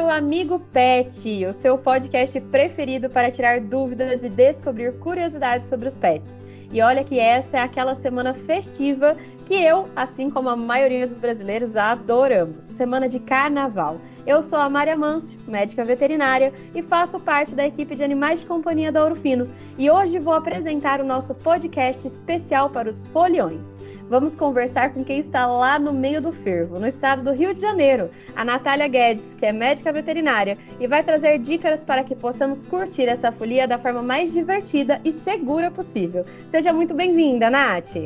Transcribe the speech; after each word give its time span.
o 0.00 0.10
Amigo 0.10 0.60
Pet, 0.72 1.46
o 1.46 1.52
seu 1.52 1.78
podcast 1.78 2.40
preferido 2.40 3.08
para 3.08 3.30
tirar 3.30 3.60
dúvidas 3.60 4.22
e 4.22 4.28
descobrir 4.28 4.92
curiosidades 4.98 5.68
sobre 5.68 5.88
os 5.88 5.94
pets. 5.94 6.46
E 6.72 6.82
olha 6.82 7.04
que 7.04 7.18
essa 7.18 7.58
é 7.58 7.60
aquela 7.60 7.94
semana 7.94 8.34
festiva 8.34 9.16
que 9.44 9.54
eu, 9.54 9.88
assim 9.94 10.28
como 10.28 10.48
a 10.48 10.56
maioria 10.56 11.06
dos 11.06 11.16
brasileiros, 11.16 11.76
adoramos. 11.76 12.64
Semana 12.64 13.08
de 13.08 13.20
carnaval. 13.20 14.00
Eu 14.26 14.42
sou 14.42 14.58
a 14.58 14.68
Maria 14.68 14.96
Mâncio, 14.96 15.38
médica 15.46 15.84
veterinária, 15.84 16.52
e 16.74 16.82
faço 16.82 17.20
parte 17.20 17.54
da 17.54 17.66
equipe 17.66 17.94
de 17.94 18.02
animais 18.02 18.40
de 18.40 18.46
companhia 18.46 18.90
da 18.90 19.02
Ouro 19.02 19.14
Fino. 19.14 19.48
E 19.78 19.88
hoje 19.88 20.18
vou 20.18 20.34
apresentar 20.34 21.00
o 21.00 21.06
nosso 21.06 21.34
podcast 21.34 22.06
especial 22.06 22.70
para 22.70 22.90
os 22.90 23.06
foliões. 23.06 23.85
Vamos 24.08 24.36
conversar 24.36 24.92
com 24.94 25.04
quem 25.04 25.18
está 25.18 25.46
lá 25.46 25.80
no 25.80 25.92
meio 25.92 26.22
do 26.22 26.30
fervo, 26.30 26.78
no 26.78 26.86
estado 26.86 27.24
do 27.24 27.32
Rio 27.32 27.52
de 27.52 27.60
Janeiro, 27.60 28.08
a 28.36 28.44
Natália 28.44 28.86
Guedes, 28.86 29.34
que 29.34 29.44
é 29.44 29.52
médica 29.52 29.92
veterinária, 29.92 30.56
e 30.78 30.86
vai 30.86 31.02
trazer 31.02 31.38
dicas 31.38 31.82
para 31.82 32.04
que 32.04 32.14
possamos 32.14 32.62
curtir 32.62 33.06
essa 33.06 33.32
folia 33.32 33.66
da 33.66 33.78
forma 33.78 34.02
mais 34.02 34.32
divertida 34.32 35.00
e 35.04 35.10
segura 35.10 35.72
possível. 35.72 36.24
Seja 36.52 36.72
muito 36.72 36.94
bem-vinda, 36.94 37.50
Nath! 37.50 37.96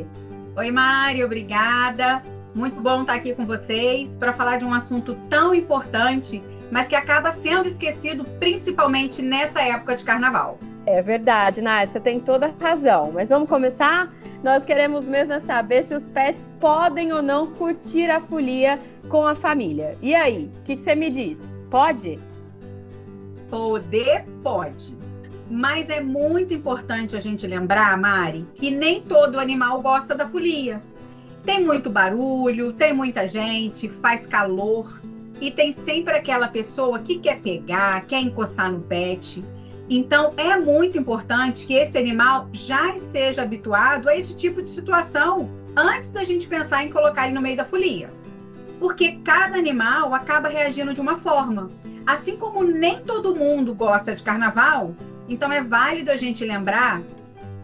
Oi, 0.57 0.71
Mari, 0.71 1.23
obrigada. 1.23 2.23
Muito 2.55 2.81
bom 2.81 3.01
estar 3.01 3.13
aqui 3.13 3.35
com 3.35 3.45
vocês 3.45 4.17
para 4.17 4.33
falar 4.33 4.57
de 4.57 4.65
um 4.65 4.73
assunto 4.73 5.15
tão 5.29 5.53
importante, 5.53 6.43
mas 6.71 6.87
que 6.87 6.95
acaba 6.95 7.31
sendo 7.31 7.67
esquecido 7.67 8.25
principalmente 8.39 9.21
nessa 9.21 9.61
época 9.61 9.95
de 9.95 10.03
carnaval. 10.03 10.57
É 10.85 11.01
verdade, 11.01 11.61
Nath, 11.61 11.91
você 11.91 11.99
tem 11.99 12.19
toda 12.19 12.53
razão. 12.59 13.11
Mas 13.13 13.29
vamos 13.29 13.47
começar? 13.47 14.11
Nós 14.43 14.65
queremos 14.65 15.05
mesmo 15.05 15.39
saber 15.41 15.83
se 15.83 15.93
os 15.93 16.03
pets 16.07 16.41
podem 16.59 17.13
ou 17.13 17.21
não 17.21 17.47
curtir 17.51 18.09
a 18.09 18.19
folia 18.19 18.79
com 19.07 19.25
a 19.25 19.35
família. 19.35 19.97
E 20.01 20.15
aí, 20.15 20.49
o 20.59 20.63
que, 20.63 20.75
que 20.75 20.81
você 20.81 20.95
me 20.95 21.11
diz? 21.11 21.39
Pode? 21.69 22.19
Poder 23.49 24.25
pode. 24.41 24.97
Mas 25.49 25.89
é 25.89 26.01
muito 26.01 26.53
importante 26.53 27.15
a 27.15 27.19
gente 27.19 27.45
lembrar, 27.45 27.95
Mari, 27.97 28.47
que 28.55 28.71
nem 28.71 29.01
todo 29.01 29.39
animal 29.39 29.81
gosta 29.81 30.15
da 30.15 30.27
folia. 30.27 30.81
Tem 31.45 31.63
muito 31.63 31.89
barulho, 31.89 32.73
tem 32.73 32.93
muita 32.93 33.27
gente, 33.27 33.89
faz 33.89 34.25
calor 34.25 35.01
e 35.39 35.51
tem 35.51 35.71
sempre 35.71 36.13
aquela 36.13 36.47
pessoa 36.47 36.99
que 36.99 37.19
quer 37.19 37.41
pegar, 37.41 38.05
quer 38.05 38.21
encostar 38.21 38.71
no 38.71 38.79
pet. 38.79 39.43
Então 39.93 40.33
é 40.37 40.55
muito 40.55 40.97
importante 40.97 41.67
que 41.67 41.73
esse 41.73 41.97
animal 41.97 42.47
já 42.53 42.95
esteja 42.95 43.41
habituado 43.41 44.07
a 44.07 44.15
esse 44.15 44.33
tipo 44.33 44.61
de 44.61 44.69
situação 44.69 45.49
antes 45.75 46.11
da 46.11 46.23
gente 46.23 46.47
pensar 46.47 46.85
em 46.85 46.89
colocar 46.89 47.25
ele 47.25 47.35
no 47.35 47.41
meio 47.41 47.57
da 47.57 47.65
folia. 47.65 48.09
Porque 48.79 49.19
cada 49.25 49.57
animal 49.57 50.13
acaba 50.13 50.47
reagindo 50.47 50.93
de 50.93 51.01
uma 51.01 51.17
forma. 51.17 51.69
Assim 52.07 52.37
como 52.37 52.63
nem 52.63 53.01
todo 53.01 53.35
mundo 53.35 53.75
gosta 53.75 54.15
de 54.15 54.23
carnaval, 54.23 54.95
então 55.27 55.51
é 55.51 55.61
válido 55.61 56.09
a 56.09 56.15
gente 56.15 56.45
lembrar 56.45 57.01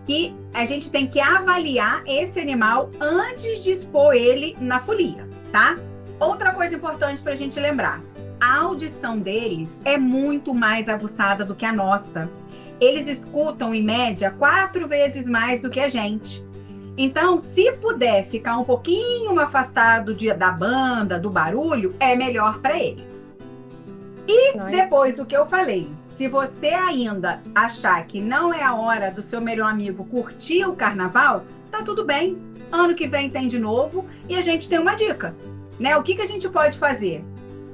que 0.05 0.36
a 0.53 0.66
gente 0.66 0.92
tem 0.92 1.08
que 1.08 1.22
avaliar 1.22 2.03
esse 2.05 2.42
animal 2.42 2.92
antes 3.00 3.64
de 3.64 3.72
expor 3.72 4.14
ele 4.14 4.58
na 4.59 4.81
folia, 4.81 5.25
tá? 5.53 5.78
Outra 6.20 6.52
coisa 6.52 6.75
importante 6.75 7.22
para 7.22 7.31
a 7.31 7.38
gente 7.38 7.58
lembrar: 7.58 8.02
a 8.40 8.60
audição 8.60 9.20
deles 9.20 9.76
é 9.84 9.98
muito 9.98 10.54
mais 10.54 10.88
aguçada 10.88 11.44
do 11.44 11.56
que 11.56 11.66
a 11.66 11.74
nossa. 11.74 12.30
Eles 12.80 13.08
escutam, 13.08 13.74
em 13.74 13.84
média, 13.84 14.32
quatro 14.32 14.88
vezes 14.88 15.26
mais 15.26 15.60
do 15.60 15.70
que 15.70 15.80
a 15.80 15.90
gente. 15.90 16.46
Então, 16.98 17.38
se 17.38 17.72
puder 17.74 18.26
ficar 18.26 18.58
um 18.58 18.64
pouquinho 18.64 19.40
afastado 19.40 20.16
de, 20.16 20.32
da 20.34 20.52
banda, 20.52 21.20
do 21.20 21.30
barulho, 21.30 21.96
é 22.00 22.16
melhor 22.16 22.60
para 22.60 22.80
ele. 22.80 23.06
E 24.28 24.58
depois 24.70 25.16
do 25.16 25.26
que 25.26 25.38
eu 25.38 25.46
falei, 25.46 25.90
se 26.04 26.28
você 26.28 26.68
ainda 26.68 27.42
achar 27.56 28.06
que 28.06 28.20
não 28.20 28.54
é 28.54 28.64
a 28.64 28.76
hora 28.76 29.11
do 29.11 29.22
seu 29.22 29.40
melhor 29.40 29.70
amigo 29.70 30.04
curtir 30.06 30.66
o 30.66 30.76
carnaval, 30.76 31.45
tá 31.72 31.84
tudo 31.84 32.04
bem. 32.04 32.38
Ano 32.72 32.94
que 32.94 33.08
vem 33.08 33.30
tem 33.30 33.48
de 33.48 33.58
novo 33.58 34.06
e 34.28 34.36
a 34.36 34.42
gente 34.42 34.67
tem 34.67 34.80
uma 34.80 34.95
dica, 34.95 35.34
né? 35.80 35.95
O 35.95 36.04
que, 36.04 36.16
que 36.16 36.22
a 36.22 36.26
gente 36.26 36.50
pode 36.50 36.78
fazer? 36.78 37.23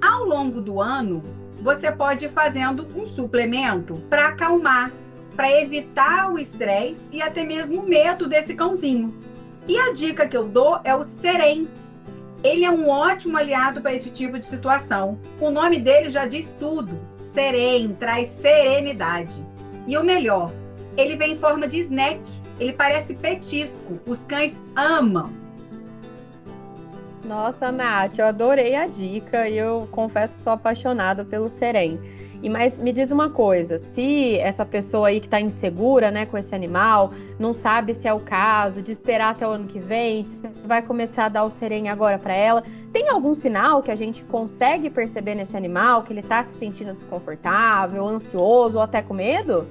Ao 0.03 0.25
longo 0.25 0.59
do 0.59 0.81
ano, 0.81 1.23
você 1.61 1.89
pode 1.89 2.25
ir 2.25 2.29
fazendo 2.29 2.85
um 2.93 3.07
suplemento 3.07 4.03
para 4.09 4.27
acalmar, 4.27 4.91
para 5.33 5.49
evitar 5.61 6.29
o 6.29 6.37
estresse 6.37 7.03
e 7.15 7.21
até 7.21 7.41
mesmo 7.45 7.79
o 7.79 7.87
medo 7.87 8.27
desse 8.27 8.53
cãozinho. 8.53 9.17
E 9.65 9.77
a 9.77 9.93
dica 9.93 10.27
que 10.27 10.35
eu 10.35 10.45
dou 10.45 10.77
é 10.83 10.93
o 10.93 11.05
Serem. 11.05 11.69
Ele 12.43 12.65
é 12.65 12.69
um 12.69 12.89
ótimo 12.89 13.37
aliado 13.37 13.79
para 13.79 13.93
esse 13.93 14.09
tipo 14.09 14.37
de 14.37 14.45
situação. 14.45 15.17
O 15.39 15.49
nome 15.49 15.79
dele 15.79 16.09
já 16.09 16.25
diz 16.25 16.51
tudo 16.59 16.99
sereno, 17.17 17.95
traz 17.95 18.27
serenidade. 18.27 19.41
E 19.87 19.97
o 19.97 20.03
melhor, 20.03 20.51
ele 20.97 21.15
vem 21.15 21.31
em 21.31 21.39
forma 21.39 21.65
de 21.65 21.79
snack. 21.79 22.19
Ele 22.59 22.73
parece 22.73 23.15
petisco. 23.15 23.97
Os 24.05 24.25
cães 24.25 24.61
amam. 24.75 25.42
Nossa, 27.23 27.71
Nath, 27.71 28.19
eu 28.19 28.25
adorei 28.25 28.75
a 28.75 28.85
dica 28.85 29.47
e 29.47 29.57
eu 29.57 29.87
confesso 29.91 30.33
que 30.33 30.43
sou 30.43 30.53
apaixonada 30.53 31.23
pelo 31.23 31.47
Serem. 31.47 31.97
E 32.43 32.49
mas 32.49 32.77
me 32.77 32.91
diz 32.91 33.09
uma 33.09 33.29
coisa, 33.29 33.77
se 33.77 34.37
essa 34.39 34.65
pessoa 34.65 35.07
aí 35.07 35.21
que 35.21 35.27
está 35.27 35.39
insegura, 35.39 36.11
né, 36.11 36.25
com 36.25 36.37
esse 36.37 36.53
animal, 36.53 37.13
não 37.39 37.53
sabe 37.53 37.93
se 37.93 38.05
é 38.05 38.13
o 38.13 38.19
caso 38.19 38.81
de 38.81 38.91
esperar 38.91 39.31
até 39.31 39.47
o 39.47 39.51
ano 39.51 39.65
que 39.65 39.79
vem, 39.79 40.23
se 40.23 40.37
vai 40.65 40.81
começar 40.81 41.25
a 41.25 41.29
dar 41.29 41.45
o 41.45 41.49
serem 41.49 41.87
agora 41.87 42.19
para 42.19 42.33
ela, 42.33 42.61
tem 42.91 43.07
algum 43.07 43.33
sinal 43.33 43.81
que 43.81 43.89
a 43.89 43.95
gente 43.95 44.25
consegue 44.25 44.89
perceber 44.89 45.35
nesse 45.35 45.55
animal 45.55 46.03
que 46.03 46.11
ele 46.11 46.19
está 46.19 46.43
se 46.43 46.59
sentindo 46.59 46.93
desconfortável, 46.93 48.05
ansioso 48.05 48.75
ou 48.75 48.83
até 48.83 49.01
com 49.01 49.13
medo? 49.13 49.65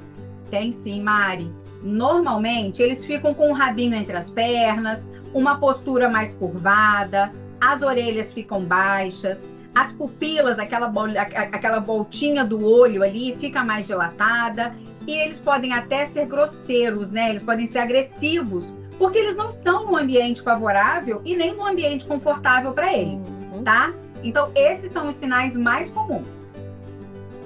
Tem 0.50 0.72
sim, 0.72 1.02
Mari. 1.02 1.52
Normalmente 1.82 2.80
eles 2.80 3.04
ficam 3.04 3.34
com 3.34 3.50
o 3.50 3.52
rabinho 3.52 3.94
entre 3.94 4.16
as 4.16 4.30
pernas, 4.30 5.06
uma 5.34 5.58
postura 5.58 6.08
mais 6.08 6.34
curvada, 6.34 7.32
as 7.60 7.82
orelhas 7.82 8.32
ficam 8.32 8.64
baixas, 8.64 9.48
as 9.74 9.92
pupilas, 9.92 10.58
aquela, 10.58 10.88
bol 10.88 11.06
aquela 11.16 11.78
voltinha 11.78 12.44
do 12.44 12.64
olho 12.64 13.02
ali, 13.02 13.36
fica 13.36 13.64
mais 13.64 13.86
dilatada. 13.86 14.74
E 15.06 15.16
eles 15.16 15.38
podem 15.38 15.72
até 15.72 16.04
ser 16.04 16.26
grosseiros, 16.26 17.10
né? 17.10 17.30
Eles 17.30 17.42
podem 17.42 17.66
ser 17.66 17.80
agressivos, 17.80 18.72
porque 18.98 19.18
eles 19.18 19.34
não 19.34 19.48
estão 19.48 19.86
num 19.86 19.96
ambiente 19.96 20.42
favorável 20.42 21.20
e 21.24 21.34
nem 21.34 21.54
num 21.54 21.66
ambiente 21.66 22.06
confortável 22.06 22.72
para 22.72 22.92
eles, 22.96 23.22
uhum. 23.52 23.64
tá? 23.64 23.92
Então, 24.22 24.52
esses 24.54 24.92
são 24.92 25.08
os 25.08 25.16
sinais 25.16 25.56
mais 25.56 25.90
comuns. 25.90 26.41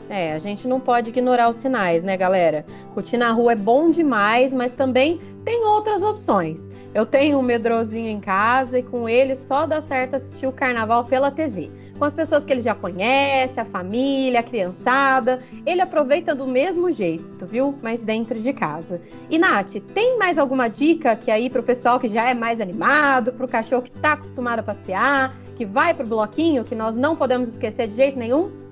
É, 0.08 0.32
a 0.32 0.38
gente 0.38 0.68
não 0.68 0.78
pode 0.78 1.10
ignorar 1.10 1.48
os 1.48 1.56
sinais, 1.56 2.02
né, 2.02 2.16
galera? 2.16 2.64
Curtir 2.94 3.16
na 3.16 3.32
rua 3.32 3.52
é 3.52 3.56
bom 3.56 3.90
demais, 3.90 4.54
mas 4.54 4.72
também 4.72 5.20
tem 5.44 5.64
outras 5.64 6.02
opções. 6.02 6.70
Eu 6.94 7.04
tenho 7.04 7.38
um 7.38 7.42
medrosinho 7.42 8.08
em 8.08 8.20
casa 8.20 8.78
e 8.78 8.82
com 8.82 9.08
ele 9.08 9.34
só 9.34 9.66
dá 9.66 9.80
certo 9.80 10.16
assistir 10.16 10.46
o 10.46 10.52
carnaval 10.52 11.04
pela 11.04 11.30
TV 11.30 11.70
com 11.98 12.04
as 12.04 12.14
pessoas 12.14 12.44
que 12.44 12.52
ele 12.52 12.60
já 12.60 12.74
conhece, 12.74 13.58
a 13.58 13.64
família, 13.64 14.40
a 14.40 14.42
criançada. 14.42 15.40
Ele 15.64 15.80
aproveita 15.80 16.34
do 16.34 16.46
mesmo 16.46 16.92
jeito, 16.92 17.46
viu? 17.46 17.74
Mas 17.82 18.02
dentro 18.02 18.38
de 18.38 18.52
casa. 18.52 19.00
E 19.30 19.38
Nath, 19.38 19.74
tem 19.94 20.18
mais 20.18 20.38
alguma 20.38 20.68
dica 20.68 21.16
que 21.16 21.30
aí 21.30 21.48
pro 21.50 21.62
pessoal 21.62 21.98
que 21.98 22.08
já 22.08 22.28
é 22.28 22.34
mais 22.34 22.60
animado, 22.60 23.32
pro 23.32 23.48
cachorro 23.48 23.82
que 23.82 23.90
tá 23.90 24.12
acostumado 24.12 24.60
a 24.60 24.62
passear, 24.62 25.34
que 25.54 25.64
vai 25.64 25.94
pro 25.94 26.06
bloquinho, 26.06 26.64
que 26.64 26.74
nós 26.74 26.96
não 26.96 27.16
podemos 27.16 27.48
esquecer 27.48 27.88
de 27.88 27.94
jeito 27.94 28.18
nenhum? 28.18 28.65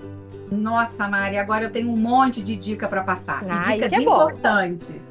Nossa, 0.50 1.08
Mari, 1.08 1.36
agora 1.38 1.64
eu 1.64 1.70
tenho 1.70 1.90
um 1.90 1.96
monte 1.96 2.42
de 2.42 2.56
dica 2.56 2.88
para 2.88 3.02
passar. 3.02 3.42
Ah, 3.48 3.72
dicas 3.72 3.92
é 3.92 3.96
importantes. 3.96 5.08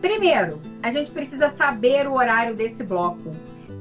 Primeiro, 0.00 0.60
a 0.82 0.90
gente 0.90 1.10
precisa 1.10 1.48
saber 1.48 2.06
o 2.06 2.14
horário 2.14 2.54
desse 2.54 2.82
bloco 2.82 3.34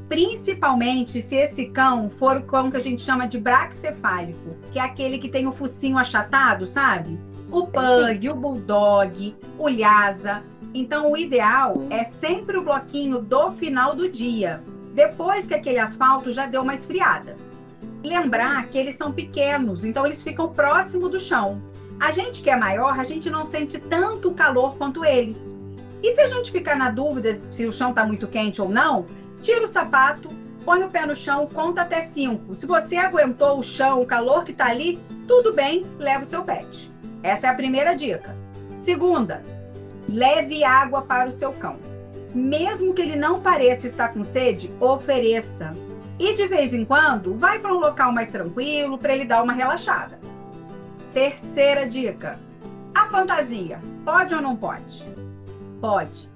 principalmente 0.09 1.21
se 1.21 1.35
esse 1.35 1.67
cão 1.67 2.09
for 2.09 2.37
o 2.37 2.41
cão 2.41 2.71
que 2.71 2.75
a 2.75 2.81
gente 2.81 3.01
chama 3.01 3.27
de 3.27 3.39
braxcefálico, 3.39 4.57
que 4.73 4.79
é 4.79 4.81
aquele 4.81 5.19
que 5.19 5.29
tem 5.29 5.47
o 5.47 5.51
focinho 5.51 5.99
achatado, 5.99 6.65
sabe? 6.65 7.17
O 7.51 7.67
pug, 7.67 8.29
o 8.29 8.35
bulldog, 8.35 9.35
o 9.57 9.69
lhasa. 9.69 10.43
Então, 10.73 11.11
o 11.11 11.17
ideal 11.17 11.83
é 11.89 12.03
sempre 12.03 12.57
o 12.57 12.63
bloquinho 12.63 13.21
do 13.21 13.51
final 13.51 13.95
do 13.95 14.09
dia, 14.09 14.61
depois 14.93 15.45
que 15.45 15.53
aquele 15.53 15.79
asfalto 15.79 16.31
já 16.31 16.47
deu 16.47 16.63
uma 16.63 16.73
esfriada. 16.73 17.37
Lembrar 18.03 18.67
que 18.67 18.77
eles 18.77 18.95
são 18.95 19.11
pequenos, 19.11 19.83
então 19.83 20.05
eles 20.05 20.21
ficam 20.21 20.53
próximo 20.53 21.09
do 21.09 21.19
chão. 21.19 21.61
A 21.99 22.11
gente 22.11 22.41
que 22.41 22.49
é 22.49 22.55
maior, 22.55 22.97
a 22.97 23.03
gente 23.03 23.29
não 23.29 23.43
sente 23.43 23.77
tanto 23.77 24.31
calor 24.31 24.77
quanto 24.77 25.03
eles. 25.03 25.57
E 26.01 26.11
se 26.13 26.21
a 26.21 26.27
gente 26.27 26.51
ficar 26.51 26.77
na 26.77 26.89
dúvida 26.89 27.41
se 27.49 27.65
o 27.65 27.71
chão 27.71 27.89
está 27.89 28.05
muito 28.05 28.27
quente 28.27 28.61
ou 28.61 28.69
não, 28.69 29.05
tira 29.41 29.63
o 29.63 29.67
sapato, 29.67 30.29
põe 30.63 30.81
o 30.83 30.89
pé 30.89 31.05
no 31.05 31.15
chão, 31.15 31.47
conta 31.47 31.81
até 31.81 32.01
cinco. 32.01 32.53
Se 32.53 32.65
você 32.65 32.95
aguentou 32.95 33.59
o 33.59 33.63
chão, 33.63 34.01
o 34.01 34.05
calor 34.05 34.45
que 34.45 34.51
está 34.51 34.67
ali, 34.67 34.97
tudo 35.27 35.53
bem, 35.53 35.85
leva 35.97 36.23
o 36.23 36.27
seu 36.27 36.43
pet. 36.43 36.89
Essa 37.21 37.47
é 37.47 37.49
a 37.49 37.55
primeira 37.55 37.95
dica. 37.95 38.35
Segunda, 38.77 39.43
leve 40.07 40.63
água 40.63 41.01
para 41.01 41.27
o 41.27 41.31
seu 41.31 41.51
cão. 41.51 41.77
Mesmo 42.33 42.93
que 42.93 43.01
ele 43.01 43.15
não 43.15 43.41
pareça 43.41 43.87
estar 43.87 44.09
com 44.13 44.23
sede, 44.23 44.71
ofereça. 44.79 45.73
E 46.19 46.33
de 46.33 46.47
vez 46.47 46.73
em 46.73 46.83
quando, 46.83 47.33
vai 47.35 47.59
para 47.59 47.73
um 47.73 47.79
local 47.79 48.11
mais 48.11 48.29
tranquilo 48.29 48.97
para 48.97 49.15
ele 49.15 49.23
dar 49.23 49.41
uma 49.41 49.53
relaxada. 49.53 50.19
Terceira 51.13 51.87
dica: 51.87 52.37
a 52.93 53.07
fantasia. 53.07 53.79
Pode 54.03 54.35
ou 54.35 54.41
não 54.41 54.55
pode? 54.55 55.05
Pode. 55.79 56.29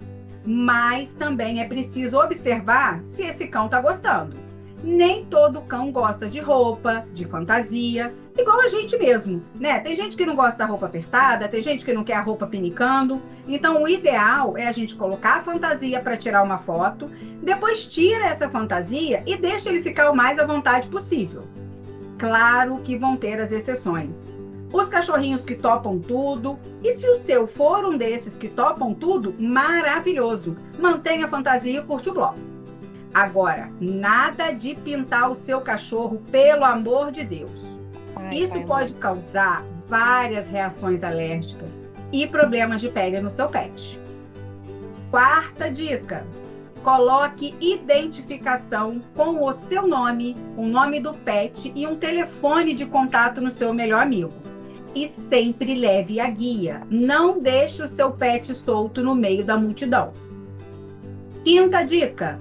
Mas 0.45 1.13
também 1.13 1.61
é 1.61 1.65
preciso 1.65 2.17
observar 2.17 3.01
se 3.03 3.23
esse 3.23 3.45
cão 3.47 3.65
está 3.65 3.81
gostando. 3.81 4.37
Nem 4.81 5.25
todo 5.25 5.61
cão 5.61 5.91
gosta 5.91 6.27
de 6.27 6.39
roupa, 6.39 7.05
de 7.13 7.25
fantasia, 7.25 8.13
igual 8.37 8.59
a 8.59 8.67
gente 8.67 8.97
mesmo, 8.97 9.41
né? 9.55 9.79
Tem 9.79 9.95
gente 9.95 10.17
que 10.17 10.25
não 10.25 10.35
gosta 10.35 10.59
da 10.59 10.65
roupa 10.65 10.85
apertada, 10.85 11.47
tem 11.47 11.61
gente 11.61 11.85
que 11.85 11.93
não 11.93 12.03
quer 12.03 12.15
a 12.15 12.21
roupa 12.21 12.47
pinicando. 12.47 13.21
Então, 13.47 13.83
o 13.83 13.87
ideal 13.87 14.57
é 14.57 14.67
a 14.67 14.71
gente 14.71 14.95
colocar 14.95 15.37
a 15.37 15.41
fantasia 15.41 15.99
para 15.99 16.15
tirar 16.15 16.43
uma 16.43 16.57
foto, 16.57 17.09
depois 17.41 17.85
tira 17.85 18.25
essa 18.25 18.49
fantasia 18.49 19.21
e 19.25 19.35
deixa 19.35 19.69
ele 19.69 19.81
ficar 19.81 20.09
o 20.09 20.15
mais 20.15 20.39
à 20.39 20.45
vontade 20.45 20.87
possível. 20.87 21.43
Claro 22.17 22.79
que 22.83 22.95
vão 22.95 23.17
ter 23.17 23.39
as 23.41 23.51
exceções. 23.51 24.33
Os 24.71 24.87
cachorrinhos 24.87 25.45
que 25.45 25.55
topam 25.55 25.99
tudo, 25.99 26.57
e 26.81 26.93
se 26.93 27.07
o 27.07 27.15
seu 27.15 27.45
for 27.45 27.85
um 27.85 27.97
desses 27.97 28.37
que 28.37 28.47
topam 28.47 28.93
tudo, 28.93 29.35
maravilhoso. 29.37 30.55
Mantenha 30.79 31.25
a 31.25 31.29
fantasia 31.29 31.79
e 31.79 31.83
curte 31.83 32.09
o 32.09 32.13
bloco. 32.13 32.39
Agora, 33.13 33.69
nada 33.79 34.51
de 34.51 34.73
pintar 34.73 35.29
o 35.29 35.35
seu 35.35 35.61
cachorro, 35.61 36.23
pelo 36.31 36.63
amor 36.63 37.11
de 37.11 37.23
Deus. 37.23 37.51
Ai, 38.15 38.35
Isso 38.35 38.59
pode 38.61 38.93
causar 38.95 39.63
várias 39.87 40.47
reações 40.47 41.03
alérgicas 41.03 41.85
e 42.13 42.27
problemas 42.27 42.79
de 42.79 42.87
pele 42.87 43.19
no 43.19 43.29
seu 43.29 43.49
pet. 43.49 43.99
Quarta 45.09 45.69
dica: 45.69 46.25
coloque 46.83 47.55
identificação 47.59 49.01
com 49.15 49.43
o 49.43 49.51
seu 49.51 49.87
nome, 49.87 50.37
o 50.55 50.65
nome 50.65 51.01
do 51.01 51.13
pet 51.13 51.73
e 51.75 51.87
um 51.87 51.95
telefone 51.95 52.73
de 52.73 52.85
contato 52.85 53.41
no 53.41 53.49
seu 53.49 53.73
melhor 53.73 54.03
amigo. 54.03 54.31
E 54.95 55.07
sempre 55.07 55.73
leve 55.73 56.19
a 56.19 56.29
guia. 56.29 56.83
Não 56.87 57.39
deixe 57.39 57.81
o 57.81 57.87
seu 57.87 58.11
pet 58.11 58.53
solto 58.53 59.01
no 59.01 59.15
meio 59.15 59.43
da 59.43 59.57
multidão. 59.57 60.13
Quinta 61.43 61.83
dica: 61.83 62.39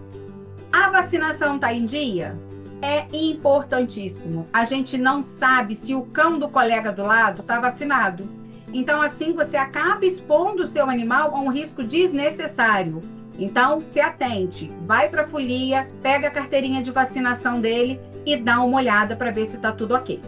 a 0.70 0.90
vacinação 0.90 1.56
está 1.56 1.72
em 1.72 1.86
dia? 1.86 2.36
É 2.82 3.06
importantíssimo. 3.12 4.46
A 4.52 4.64
gente 4.64 4.98
não 4.98 5.22
sabe 5.22 5.74
se 5.74 5.94
o 5.94 6.02
cão 6.02 6.38
do 6.38 6.48
colega 6.48 6.92
do 6.92 7.04
lado 7.04 7.40
está 7.40 7.58
vacinado. 7.58 8.41
Então, 8.72 9.02
assim, 9.02 9.32
você 9.32 9.56
acaba 9.56 10.04
expondo 10.06 10.62
o 10.62 10.66
seu 10.66 10.88
animal 10.88 11.34
a 11.34 11.40
um 11.40 11.50
risco 11.50 11.84
desnecessário. 11.84 13.02
Então, 13.38 13.80
se 13.80 14.00
atente, 14.00 14.70
vai 14.86 15.08
para 15.08 15.22
a 15.22 15.26
folia, 15.26 15.88
pega 16.02 16.28
a 16.28 16.30
carteirinha 16.30 16.82
de 16.82 16.90
vacinação 16.90 17.60
dele 17.60 18.00
e 18.24 18.36
dá 18.36 18.60
uma 18.62 18.78
olhada 18.78 19.16
para 19.16 19.30
ver 19.30 19.46
se 19.46 19.56
está 19.56 19.72
tudo 19.72 19.94
ok. 19.94 20.20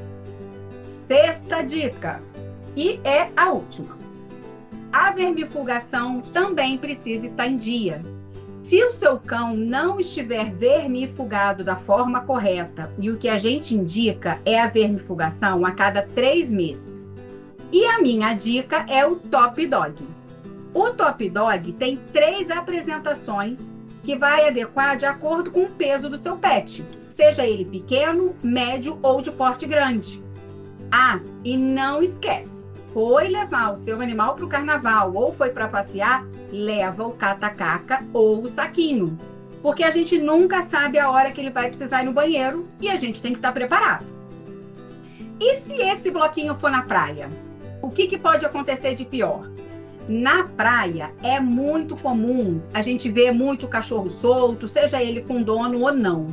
Sexta 0.89 1.63
dica, 1.63 2.21
e 2.77 3.01
é 3.05 3.31
a 3.37 3.51
última. 3.51 3.97
A 4.93 5.11
vermifugação 5.11 6.21
também 6.21 6.79
precisa 6.79 7.27
estar 7.27 7.47
em 7.47 7.57
dia. 7.57 8.01
Se 8.63 8.83
o 8.83 8.93
seu 8.93 9.19
cão 9.19 9.55
não 9.55 10.01
estiver 10.01 10.51
vermifugado 10.53 11.63
da 11.63 11.77
forma 11.77 12.23
correta, 12.23 12.91
e 12.99 13.11
o 13.11 13.19
que 13.19 13.29
a 13.29 13.37
gente 13.37 13.75
indica 13.75 14.41
é 14.45 14.59
a 14.59 14.69
vermifugação 14.69 15.67
a 15.67 15.73
cada 15.73 16.03
três 16.15 16.51
meses. 16.51 17.04
E 17.75 17.85
a 17.87 18.01
minha 18.01 18.33
dica 18.35 18.87
é 18.89 19.05
o 19.05 19.17
Top 19.17 19.67
Dog. 19.67 20.07
O 20.73 20.91
Top 20.91 21.29
Dog 21.29 21.73
tem 21.73 21.97
três 22.13 22.49
apresentações 22.49 23.77
que 24.05 24.17
vai 24.17 24.47
adequar 24.47 24.97
de 24.97 25.05
acordo 25.05 25.51
com 25.51 25.65
o 25.65 25.71
peso 25.73 26.09
do 26.09 26.17
seu 26.17 26.37
pet, 26.37 26.87
seja 27.11 27.45
ele 27.45 27.65
pequeno, 27.65 28.37
médio 28.45 28.97
ou 29.03 29.21
de 29.21 29.33
porte 29.33 29.67
grande. 29.67 30.23
Ah, 30.89 31.19
e 31.43 31.57
não 31.57 32.01
esquece, 32.01 32.65
foi 32.93 33.27
levar 33.27 33.73
o 33.73 33.77
seu 33.77 34.01
animal 34.01 34.37
para 34.37 34.45
o 34.45 34.49
carnaval 34.49 35.13
ou 35.13 35.33
foi 35.33 35.51
para 35.51 35.67
passear, 35.67 36.25
leva 36.53 37.05
o 37.05 37.15
catacaca 37.15 38.07
ou 38.13 38.41
o 38.41 38.49
saquinho. 38.49 39.19
Porque 39.61 39.83
a 39.83 39.91
gente 39.91 40.17
nunca 40.17 40.63
sabe 40.63 40.97
a 40.97 41.11
hora 41.11 41.33
que 41.33 41.41
ele 41.41 41.51
vai 41.51 41.67
precisar 41.71 42.05
ir 42.05 42.07
no 42.07 42.13
banheiro 42.13 42.69
e 42.81 42.89
a 42.89 42.95
gente 42.95 43.21
tem 43.21 43.33
que 43.33 43.39
estar 43.39 43.49
tá 43.49 43.55
preparado. 43.55 44.07
E 45.41 45.57
se 45.57 45.75
esse 45.83 46.13
bloquinho 46.13 46.55
for 46.55 46.71
na 46.71 46.83
praia? 46.83 47.29
O 47.95 47.97
que, 47.97 48.09
que 48.09 48.19
pode 48.19 48.45
acontecer 48.45 48.97
de 48.97 49.05
pior? 49.05 49.49
Na 50.09 50.43
praia 50.43 51.13
é 51.23 51.39
muito 51.39 51.95
comum 51.97 52.61
a 52.73 52.83
gente 52.83 53.09
ver 53.09 53.31
muito 53.31 53.69
cachorro 53.69 54.11
solto, 54.11 54.67
seja 54.67 55.01
ele 55.01 55.23
com 55.23 55.41
dono 55.41 55.79
ou 55.81 55.93
não. 55.95 56.27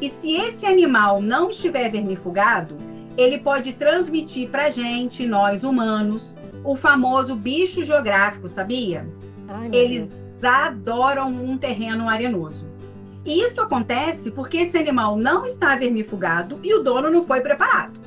E 0.00 0.10
se 0.10 0.34
esse 0.34 0.66
animal 0.66 1.22
não 1.22 1.50
estiver 1.50 1.88
vermifugado, 1.88 2.76
ele 3.16 3.38
pode 3.38 3.74
transmitir 3.74 4.48
para 4.50 4.70
gente, 4.70 5.24
nós 5.24 5.62
humanos, 5.62 6.34
o 6.64 6.74
famoso 6.74 7.36
bicho 7.36 7.84
geográfico, 7.84 8.48
sabia? 8.48 9.06
Ai, 9.46 9.68
Eles 9.72 10.08
Deus. 10.40 10.52
adoram 10.52 11.28
um 11.28 11.56
terreno 11.56 12.08
arenoso. 12.08 12.66
E 13.24 13.40
isso 13.40 13.60
acontece 13.60 14.32
porque 14.32 14.56
esse 14.56 14.76
animal 14.76 15.16
não 15.16 15.46
está 15.46 15.76
vermifugado 15.76 16.58
e 16.64 16.74
o 16.74 16.82
dono 16.82 17.08
não 17.08 17.22
foi 17.22 17.40
preparado. 17.40 18.03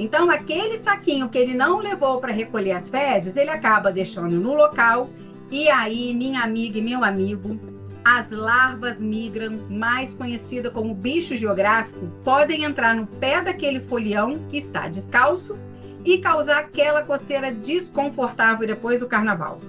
Então, 0.00 0.30
aquele 0.30 0.78
saquinho 0.78 1.28
que 1.28 1.36
ele 1.36 1.52
não 1.52 1.76
levou 1.76 2.22
para 2.22 2.32
recolher 2.32 2.72
as 2.72 2.88
fezes, 2.88 3.36
ele 3.36 3.50
acaba 3.50 3.92
deixando 3.92 4.40
no 4.40 4.54
local. 4.54 5.10
E 5.50 5.68
aí, 5.68 6.14
minha 6.14 6.40
amiga 6.40 6.78
e 6.78 6.80
meu 6.80 7.04
amigo, 7.04 7.60
as 8.02 8.30
larvas 8.30 8.98
migrans, 8.98 9.70
mais 9.70 10.14
conhecida 10.14 10.70
como 10.70 10.94
bicho 10.94 11.36
geográfico, 11.36 12.08
podem 12.24 12.64
entrar 12.64 12.94
no 12.94 13.06
pé 13.06 13.42
daquele 13.42 13.78
folião 13.78 14.38
que 14.48 14.56
está 14.56 14.88
descalço 14.88 15.58
e 16.02 16.16
causar 16.16 16.60
aquela 16.60 17.02
coceira 17.02 17.52
desconfortável 17.52 18.66
depois 18.66 19.00
do 19.00 19.06
carnaval. 19.06 19.60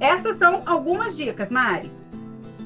Essas 0.00 0.34
são 0.34 0.64
algumas 0.66 1.16
dicas, 1.16 1.48
Mari. 1.48 1.92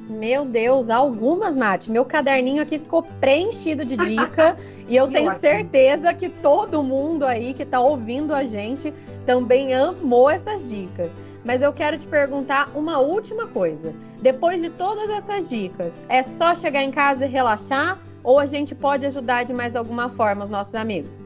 Meu 0.08 0.44
Deus, 0.44 0.90
algumas, 0.90 1.54
Nath. 1.54 1.86
Meu 1.86 2.04
caderninho 2.04 2.62
aqui 2.62 2.78
ficou 2.78 3.02
preenchido 3.20 3.84
de 3.84 3.96
dica 3.96 4.56
e 4.88 4.96
eu 4.96 5.06
que 5.06 5.14
tenho 5.14 5.28
ótimo. 5.28 5.40
certeza 5.40 6.12
que 6.12 6.28
todo 6.28 6.82
mundo 6.82 7.24
aí 7.24 7.54
que 7.54 7.62
está 7.62 7.80
ouvindo 7.80 8.34
a 8.34 8.44
gente 8.44 8.92
também 9.24 9.74
amou 9.74 10.28
essas 10.28 10.68
dicas. 10.68 11.10
Mas 11.44 11.62
eu 11.62 11.72
quero 11.72 11.98
te 11.98 12.06
perguntar 12.06 12.70
uma 12.74 12.98
última 12.98 13.46
coisa. 13.48 13.94
Depois 14.20 14.60
de 14.60 14.70
todas 14.70 15.10
essas 15.10 15.48
dicas, 15.48 16.00
é 16.08 16.22
só 16.22 16.54
chegar 16.54 16.82
em 16.82 16.90
casa 16.90 17.24
e 17.26 17.28
relaxar 17.28 17.98
ou 18.22 18.38
a 18.38 18.46
gente 18.46 18.74
pode 18.74 19.04
ajudar 19.06 19.44
de 19.44 19.52
mais 19.52 19.74
alguma 19.74 20.08
forma 20.08 20.44
os 20.44 20.48
nossos 20.48 20.74
amigos? 20.74 21.18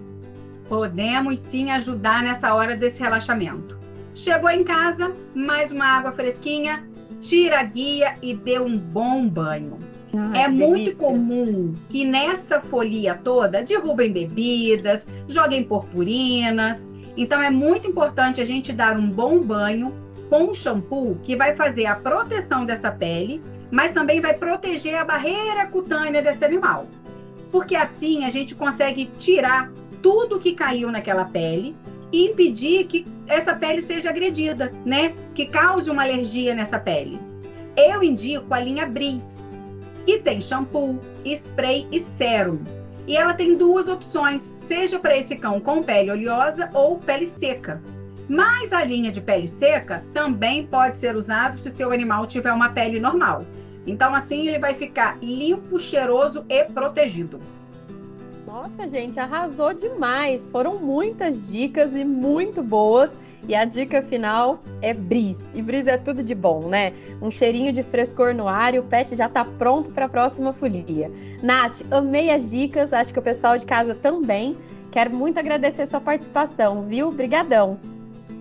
Podemos 0.69 1.39
sim 1.39 1.71
ajudar 1.71 2.23
nessa 2.23 2.55
hora 2.55 2.77
desse 2.77 3.01
relaxamento. 3.01 3.79
Chegou 4.15 4.49
em 4.49 4.65
casa, 4.65 5.15
mais 5.35 5.71
uma 5.71 5.85
água 5.85 6.13
fresquinha, 6.13 6.83
tira 7.21 7.61
a 7.61 7.63
guia 7.63 8.15
e 8.23 8.35
dê 8.35 8.59
um 8.59 8.77
bom 8.77 9.29
banho. 9.29 9.79
Ah, 10.15 10.39
é 10.39 10.49
muito 10.49 10.97
comum 10.97 11.75
que 11.89 12.05
nessa 12.05 12.61
folia 12.61 13.15
toda 13.15 13.63
derrubem 13.63 14.13
bebidas, 14.13 15.07
joguem 15.29 15.65
purpurinas. 15.65 16.91
Então 17.17 17.41
é 17.41 17.51
muito 17.51 17.89
importante 17.89 18.41
a 18.41 18.45
gente 18.45 18.73
dar 18.73 18.97
um 18.97 19.11
bom 19.11 19.41
banho 19.41 19.93
com 20.29 20.53
shampoo 20.53 21.19
que 21.23 21.37
vai 21.37 21.55
fazer 21.55 21.87
a 21.87 21.95
proteção 21.95 22.65
dessa 22.65 22.91
pele, 22.91 23.43
mas 23.71 23.93
também 23.93 24.21
vai 24.21 24.35
proteger 24.35 24.97
a 24.97 25.05
barreira 25.05 25.67
cutânea 25.67 26.23
desse 26.23 26.45
animal. 26.45 26.87
Porque 27.51 27.77
assim 27.77 28.25
a 28.25 28.31
gente 28.31 28.55
consegue 28.55 29.11
tirar 29.19 29.71
tudo 30.03 30.39
que 30.39 30.53
caiu 30.53 30.91
naquela 30.91 31.25
pele 31.25 31.75
e 32.13 32.27
impedir 32.27 32.87
que 32.87 33.07
essa 33.27 33.55
pele 33.55 33.83
seja 33.83 34.11
agredida, 34.11 34.73
né? 34.85 35.15
Que 35.35 35.47
cause 35.47 35.91
uma 35.91 36.03
alergia 36.03 36.55
nessa 36.55 36.79
pele. 36.79 37.21
Eu 37.77 38.03
indico 38.03 38.53
a 38.55 38.61
linha 38.61 38.87
Bris, 38.87 39.43
que 40.05 40.19
tem 40.19 40.41
shampoo, 40.41 41.01
spray 41.25 41.87
e 41.91 42.01
sérum. 42.01 42.61
E 43.07 43.17
ela 43.17 43.35
tem 43.35 43.57
duas 43.57 43.89
opções, 43.89 44.55
seja 44.59 44.99
para 44.99 45.17
esse 45.17 45.37
cão 45.37 45.61
com 45.61 45.83
pele 45.83 46.11
oleosa 46.11 46.71
ou 46.73 46.99
pele 46.99 47.27
seca. 47.27 47.81
Mas 48.29 48.73
a 48.73 48.83
linha 48.83 49.13
de 49.13 49.21
pele 49.21 49.47
seca 49.47 50.05
também 50.13 50.67
pode 50.67 50.97
ser 50.97 51.15
usado 51.15 51.59
se 51.59 51.69
o 51.69 51.75
seu 51.75 51.93
animal 51.93 52.27
tiver 52.27 52.53
uma 52.53 52.71
pele 52.71 52.99
normal. 52.99 53.45
Então, 53.87 54.13
assim, 54.15 54.49
ele 54.49 54.59
vai 54.59 54.75
ficar 54.75 55.19
limpo, 55.23 55.79
cheiroso 55.79 56.45
e 56.49 56.65
protegido. 56.65 57.41
Nossa, 58.57 58.89
gente, 58.89 59.21
arrasou 59.21 59.75
demais. 59.75 60.51
Foram 60.51 60.79
muitas 60.79 61.47
dicas 61.47 61.95
e 61.95 62.03
muito 62.07 62.63
boas. 62.63 63.13
E 63.47 63.55
a 63.55 63.67
dica 63.67 64.01
final 64.01 64.63
é 64.81 64.95
bris. 64.95 65.37
E 65.55 65.61
bris 65.61 65.87
é 65.87 65.99
tudo 65.99 66.23
de 66.23 66.35
bom, 66.35 66.67
né? 66.67 66.95
Um 67.21 67.31
cheirinho 67.31 67.71
de 67.71 67.83
frescor 67.83 68.33
no 68.33 68.49
ar 68.49 68.75
e 68.75 68.79
o 68.79 68.83
pet 68.83 69.15
já 69.15 69.29
tá 69.29 69.45
pronto 69.45 69.91
para 69.91 70.07
a 70.07 70.09
próxima 70.09 70.55
folia. 70.55 71.13
Nath, 71.43 71.83
amei 71.91 72.31
as 72.31 72.51
dicas, 72.51 72.95
acho 72.95 73.13
que 73.13 73.19
o 73.19 73.23
pessoal 73.23 73.59
de 73.59 73.67
casa 73.67 73.95
também. 73.95 74.57
Quero 74.91 75.15
muito 75.15 75.39
agradecer 75.39 75.85
sua 75.85 76.01
participação, 76.01 76.83
viu? 76.85 77.13
Brigadão. 77.13 77.79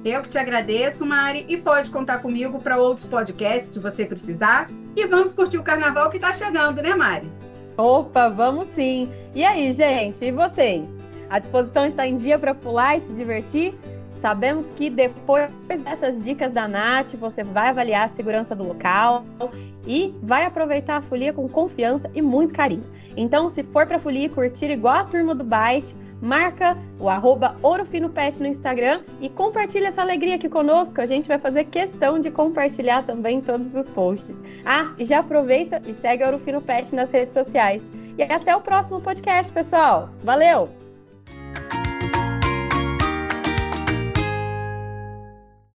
Eu 0.05 0.21
que 0.21 0.29
te 0.29 0.37
agradeço, 0.37 1.05
Mari, 1.05 1.45
e 1.49 1.57
pode 1.57 1.91
contar 1.91 2.19
comigo 2.19 2.61
para 2.61 2.77
outros 2.77 3.05
podcasts 3.05 3.73
se 3.73 3.79
você 3.79 4.05
precisar. 4.05 4.69
E 4.95 5.05
vamos 5.07 5.33
curtir 5.33 5.57
o 5.57 5.63
carnaval 5.63 6.09
que 6.09 6.15
está 6.15 6.31
chegando, 6.31 6.81
né, 6.81 6.95
Mari? 6.95 7.29
Opa, 7.77 8.29
vamos 8.29 8.67
sim! 8.67 9.09
E 9.33 9.43
aí, 9.43 9.73
gente, 9.73 10.23
e 10.23 10.31
vocês? 10.31 10.89
A 11.29 11.39
disposição 11.39 11.85
está 11.85 12.07
em 12.07 12.15
dia 12.15 12.39
para 12.39 12.55
pular 12.55 12.95
e 12.95 13.01
se 13.01 13.11
divertir? 13.11 13.73
Sabemos 14.21 14.65
que 14.77 14.89
depois 14.89 15.49
dessas 15.83 16.23
dicas 16.23 16.53
da 16.53 16.69
Nath, 16.69 17.15
você 17.15 17.43
vai 17.43 17.67
avaliar 17.67 18.05
a 18.05 18.07
segurança 18.07 18.55
do 18.55 18.63
local 18.63 19.25
e 19.85 20.15
vai 20.23 20.45
aproveitar 20.45 20.97
a 20.97 21.01
folia 21.01 21.33
com 21.33 21.49
confiança 21.49 22.09
e 22.15 22.21
muito 22.21 22.53
carinho. 22.53 22.85
Então, 23.17 23.49
se 23.49 23.61
for 23.61 23.85
para 23.85 23.99
folia 23.99 24.29
curtir 24.29 24.71
igual 24.71 24.95
a 24.95 25.03
turma 25.03 25.35
do 25.35 25.43
Byte, 25.43 25.93
marca 26.25 26.75
o 26.99 27.07
arroba 27.07 27.55
OuroFinoPet 27.61 28.39
no 28.39 28.47
Instagram 28.47 29.01
e 29.21 29.29
compartilha 29.29 29.89
essa 29.89 30.01
alegria 30.01 30.35
aqui 30.35 30.49
conosco. 30.49 30.99
A 30.99 31.05
gente 31.05 31.27
vai 31.27 31.37
fazer 31.37 31.65
questão 31.65 32.19
de 32.19 32.31
compartilhar 32.31 33.03
também 33.03 33.41
todos 33.41 33.75
os 33.75 33.85
posts. 33.91 34.39
Ah, 34.65 34.91
e 34.97 35.05
já 35.05 35.19
aproveita 35.19 35.81
e 35.85 35.93
segue 35.93 36.23
a 36.23 36.27
Ouro 36.27 36.39
Fino 36.39 36.61
Pet 36.61 36.93
nas 36.95 37.11
redes 37.11 37.33
sociais. 37.33 37.83
E 38.17 38.23
até 38.23 38.55
o 38.55 38.61
próximo 38.61 38.99
podcast, 38.99 39.53
pessoal. 39.53 40.09
Valeu! 40.23 40.84